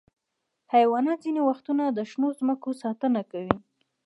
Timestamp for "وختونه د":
1.49-1.99